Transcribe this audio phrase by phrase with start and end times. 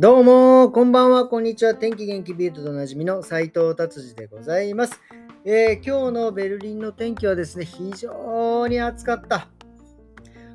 [0.00, 1.74] どうも、こんばんは、こんにちは。
[1.74, 5.00] 天気元気ビートとおなじみの斉藤達治でございます、
[5.44, 9.48] えー、今日のベルリンの天気はですね、非常に暑かった。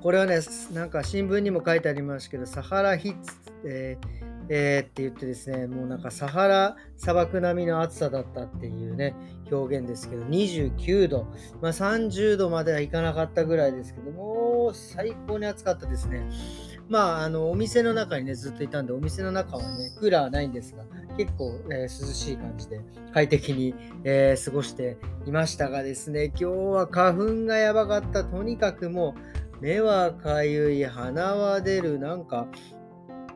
[0.00, 0.38] これはね、
[0.72, 3.34] なんか新聞にも書いてありますけど、サハラヒッツ、
[3.66, 4.06] えー
[4.50, 9.16] えー、って言ってですね、もうなんかサハラ砂漠並みの暑さだったっていうね、
[9.50, 11.26] 表現ですけど、29度、
[11.60, 16.30] まあ、30度まではいかなかったぐらいですけども、最高に暑かったですね。
[16.88, 20.84] まあ、あの、お店の中にね、ずっといたんで、お店の中はね、クーラーはないんですが、
[21.16, 22.80] 結構、えー、涼しい感じで、
[23.12, 23.74] 快適に、
[24.04, 28.24] えー、過ごしていましたがですね、今日は花粉がやばかった。
[28.24, 29.14] とにかくも
[29.60, 32.48] う、目はかゆい、鼻は出る、なんか、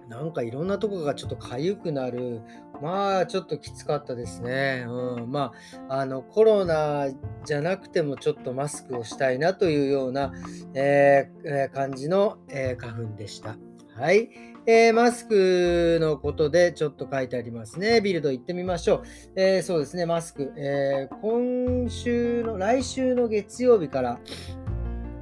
[0.09, 2.41] なんかいろんなとこがちょっとかゆくなる。
[2.83, 4.85] まあ、ちょっときつかったですね。
[4.87, 5.31] うん。
[5.31, 5.53] ま
[5.89, 7.09] あ、あの、コロナ
[7.45, 10.33] じゃなくてもちょっとマスクをしたいなというような、
[10.75, 13.57] えー、感じの、えー、花粉でした。
[13.95, 14.31] はい。
[14.71, 18.03] えー、マスクのことでちょっと書いてありますね。
[18.03, 19.03] ビルド行ってみましょう。
[19.35, 20.53] え、そうですね、マスク。
[20.59, 24.21] え、今週の、来週の月曜日から、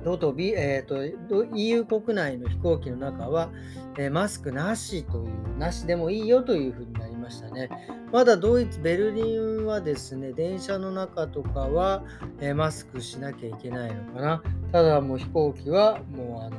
[0.07, 3.51] とうと、えーと、EU 国内の飛行機の中は、
[3.99, 7.69] えー、マスクなしという、なしでもいいよというふうになりましたね。
[8.13, 12.05] まだドイツ、ベルリンはですね、電車の中とかは、
[12.41, 14.43] えー、マスクしなきゃいけないのかな。
[14.71, 16.57] ただもう飛行機はもうあの、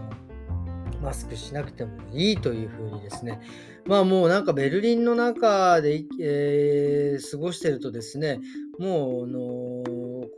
[1.02, 3.40] マスクしなくてもいいというふうにですね、
[3.86, 8.42] まあもうなんかベルリンの中で、えー、過ごしてるとですね、
[8.78, 9.77] もうあの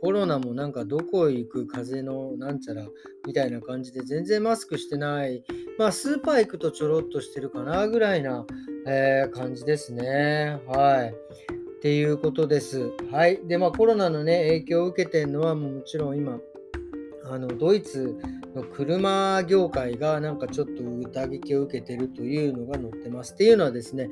[0.00, 2.86] コロナもなんかどこ行く風のなんちゃら
[3.26, 5.44] みたいな感じで全然マスクしてない。
[5.78, 8.46] まあスーパー行くとちょろっとしてるかなぐらいな、
[8.86, 10.58] えー、感じですね。
[10.66, 11.14] はい。
[11.80, 12.92] っていうことです。
[13.10, 13.40] はい。
[13.46, 16.38] で、まあコロナのね、影響を受けてるのはもちろん今、
[17.24, 18.16] あのドイツ
[18.54, 23.34] の車業界がなんかちょっと打撃を受けてるというのが載ってます。
[23.34, 24.08] っていうのはですね、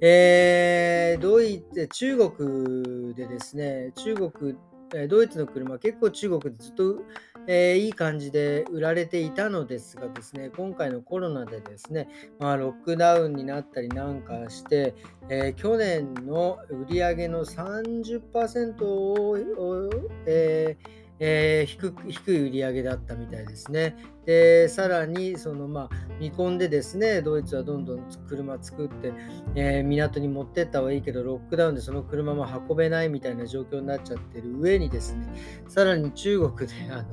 [0.00, 4.56] えー、ドイツ、中国でですね、中国
[4.94, 7.02] えドイツの車、結構中国でずっと、
[7.46, 12.08] えー、いい感じで売られていたのですがですね、今回のコロナでですね、
[12.38, 14.94] まあ、ロックダウンになったりなんかして、
[15.28, 19.90] えー、去年の売り上げの30%を、
[20.26, 23.94] えーえー、低低い売り上げだったみたいですね。
[24.26, 29.12] で、さらに、その、まあ、見込んでですね、ドイツはどんどん車作って、
[29.54, 35.28] えー、港に持ってったはいいけど、ロックダウンでその車も運べないみたいな状況になっちゃってる上にですね、
[35.68, 37.04] さらに中国で、あの、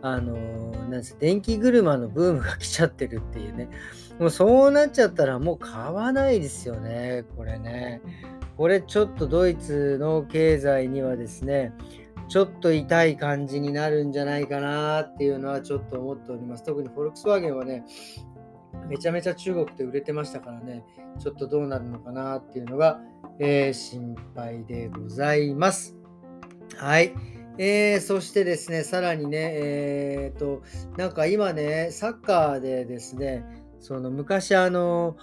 [0.00, 0.36] あの
[0.72, 3.68] なんです電気車のブームが来ちゃってるっていうね。
[4.20, 8.02] もうそうなっちゃったらもう買わないですよね、これね。
[8.58, 11.72] これちょっとドイツの経済にはですね、
[12.28, 16.62] ちょっと痛い感じになるんじゃないかなっていうのはちょっと思っております。
[16.62, 17.84] 特にフォルクスワーゲンはね、
[18.88, 20.84] めちゃめちゃ中国で売れてましたからね、
[21.18, 23.00] ちょっとどうなるのかなっていうのが、
[23.38, 25.96] えー、心配でございます。
[26.76, 27.14] はい。
[27.58, 30.62] えー、そしてですね、さらにね、えー、と、
[30.96, 33.44] なんか今ね、サッカーでですね、
[33.80, 35.16] その昔あの、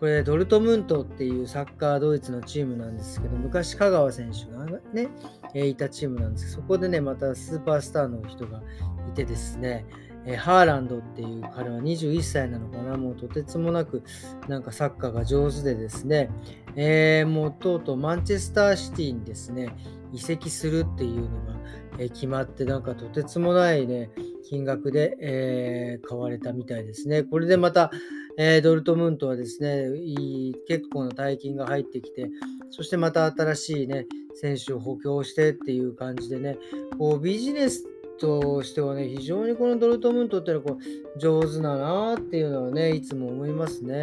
[0.00, 5.08] これドルトムントっていうサッカードイツのチームなんですけど、昔香川選手がね、
[5.54, 8.62] えいたチームなんですけど、そこでね、またスーパースターの人が
[9.08, 9.84] いてですね、
[10.24, 14.04] えハーランドっていう彼は21歳なのかな、もうとてつもなく
[14.46, 16.30] なんかサッカーが上手でですね、
[16.76, 19.74] えー、もうとうとうマンチェスターシティにですね、
[20.12, 21.58] 移籍するっていうのが、
[21.98, 24.10] え決まって、なんかとてつもないね、
[24.48, 27.22] 金額で、えー、買われたみたいですね。
[27.22, 27.90] これでまた、
[28.38, 32.30] えー、ドルトムントはですね、いい結構な大金が入ってきて、
[32.70, 36.58] そしてまた新しいね、選手を補強してっていう感じでね、
[36.98, 37.84] こうビジネス
[38.18, 43.94] としてはね、非常にこのドルトムントってのはこう上手だなっていうのはね、いつも思いますね。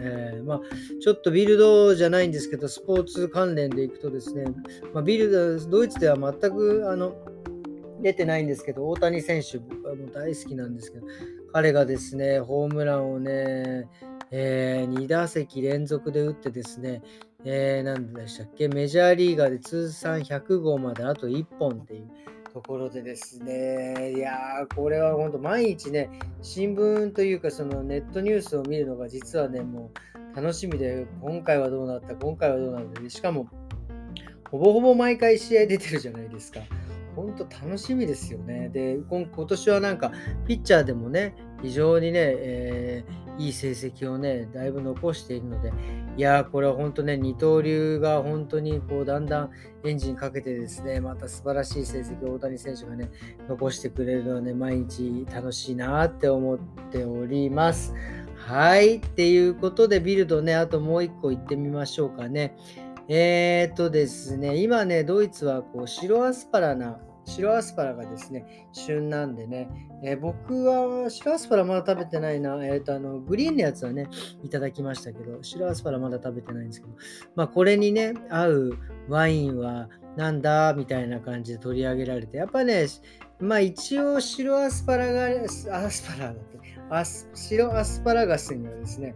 [0.00, 0.60] えー、まあ、
[1.00, 4.44] ちょっとビルドじゃないんですけど、スポーツ関連でいくとですね、
[4.92, 7.14] まあ、ビルド、ドイツでは全くあの
[8.02, 11.06] 出てないんですけど、大谷選手、僕はもう大好きなんですけど、
[11.52, 13.88] 彼がですね、ホームランをね、
[14.30, 17.02] えー、2打席連続で打ってですね、
[17.44, 22.10] えー、何でしたっけ、メジャーリーガーで通算100号まであと1本っていう
[22.52, 26.10] ところでですね、いやー、これは本当、毎日ね、
[26.40, 29.90] 新聞というか、そのネットニュースを見るのが実はね、も
[30.34, 33.48] う楽しみで、今回はどうなった、今回はどうなった、しかも、
[34.50, 36.60] ほぼほぼ毎回試合出てるじゃないですか。
[37.14, 38.68] 本当楽しみですよね。
[38.70, 40.12] で、今年はなんか、
[40.46, 45.72] ピッチャーでもね、非常にね、えー、いい成績をね、だいぶ残しているので、
[46.16, 49.50] いやー、これは本当ね、二刀流が本当にこう、だんだん
[49.84, 53.10] エンジンかけてですね、また素晴らしい成績を大谷選手がね、
[53.48, 56.58] 残してくれるのはね、毎日楽しいなって思っ
[56.90, 57.94] ております。
[58.36, 58.96] はい。
[58.96, 62.56] っていうことで、ビルドね、あともう一個行ってみましょうかね。
[63.14, 69.68] えー、っとですね、今ね、ドイツはこう白アスパラな、白アスパラがですね、旬なんでね、
[70.02, 74.08] えー、僕は白アスパラまだ食べてないな、えー、っとあの、グリーンのやつはね、
[74.42, 76.94] いただきましたけど、白アスパラまだ食べてないんですけど、
[77.34, 78.78] まあこれにね、合う
[79.10, 82.86] ワインはなんだみたいな感じで取り上げられて、やっぱね、
[83.40, 86.58] まあ一応白アスパラが、アスパラだって、
[87.34, 89.14] 白アスパラガスにはですね、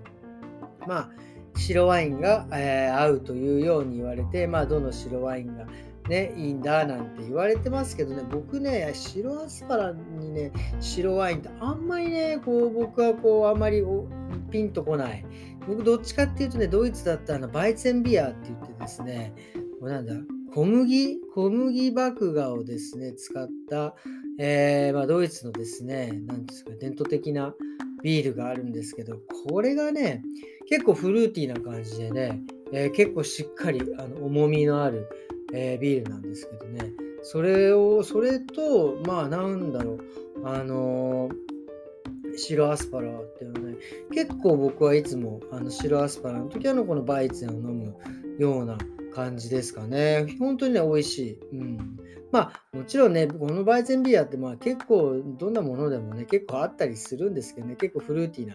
[0.86, 1.10] まあ
[1.56, 5.66] 白ワインが、えー、合うというように言われて、まあ、どの白ワインが、
[6.08, 13.82] ね、いいんだなんて言われてますけどね、僕ね、白アスパラにね、白ワインってあんまりね、こう僕はこう、あんまり
[14.50, 15.24] ピンとこない。
[15.66, 19.34] 僕、どっちかっていうとね、ドイツだったらバイツェンビアって言ってですね、
[19.80, 20.14] これなんだ、
[20.54, 23.94] 小麦、小麦麦芽をですね、使った、
[24.38, 27.54] えー、まあ、ドイツのですね、なんですか、伝統的な
[28.06, 29.18] ビールがあるんですけど、
[29.48, 30.22] これがね、
[30.68, 32.40] 結構フルーティーな感じでね、
[32.72, 35.08] えー、結構しっかりあの重みのある、
[35.52, 36.92] えー、ビールなんですけどね、
[37.22, 39.98] それを、それと、まあなんだろう、
[40.44, 43.76] あのー、白アスパラっていうのはね、
[44.12, 47.96] 結構僕はいつもあの白アスパラの時はのこのバイツンを飲む
[48.38, 48.78] ような
[49.16, 50.26] 感じですかね。
[50.38, 51.38] 本当にね、美味しい。
[51.52, 51.96] うん。
[52.30, 58.54] まあ、もちろんね、このバイゼンビアってまあ結構どんなものでもね、結構あったりするんですけどね、結構フルーティーな、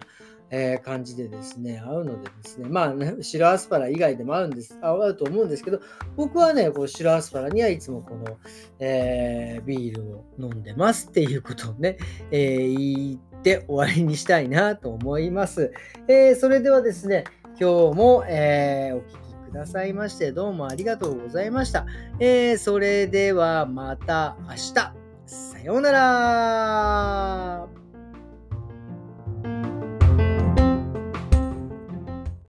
[0.50, 5.80] えー、感じでですね、合うのでですね、まあ、ね、白アスパラ以外でも合うんです、合うと思うんですけど、
[6.14, 8.38] 僕はね、こう白アスパラにはいつもこの、
[8.78, 11.96] えー、ビールを飲んでますっていうことをね、
[12.30, 15.72] えー、言って終わりにしたいなと思います。
[16.06, 17.24] えそれではですね、
[17.58, 21.86] 今日も、えお聞きくださいましてどうもありがとうございました。
[22.18, 24.94] えー、それではまた明日。
[25.26, 27.68] さようなら